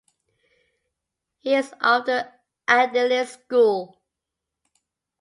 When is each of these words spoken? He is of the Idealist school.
He 1.37 1.53
is 1.53 1.75
of 1.79 2.07
the 2.07 2.27
Idealist 2.67 3.33
school. 3.43 4.01